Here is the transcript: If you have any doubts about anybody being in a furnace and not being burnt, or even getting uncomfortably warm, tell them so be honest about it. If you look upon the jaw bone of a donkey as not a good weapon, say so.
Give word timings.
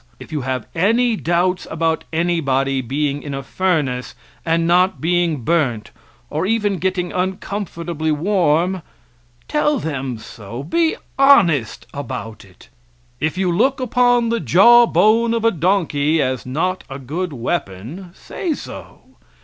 If 0.19 0.31
you 0.31 0.41
have 0.41 0.65
any 0.73 1.15
doubts 1.15 1.67
about 1.69 2.05
anybody 2.11 2.81
being 2.81 3.21
in 3.21 3.35
a 3.35 3.43
furnace 3.43 4.15
and 4.43 4.65
not 4.65 4.99
being 4.99 5.43
burnt, 5.43 5.91
or 6.31 6.43
even 6.47 6.79
getting 6.79 7.11
uncomfortably 7.13 8.11
warm, 8.11 8.81
tell 9.47 9.77
them 9.77 10.17
so 10.17 10.63
be 10.63 10.95
honest 11.19 11.85
about 11.93 12.43
it. 12.43 12.69
If 13.19 13.37
you 13.37 13.51
look 13.51 13.79
upon 13.79 14.29
the 14.29 14.39
jaw 14.39 14.87
bone 14.87 15.35
of 15.35 15.45
a 15.45 15.51
donkey 15.51 16.19
as 16.19 16.47
not 16.47 16.83
a 16.89 16.97
good 16.97 17.31
weapon, 17.31 18.09
say 18.15 18.55
so. 18.55 19.01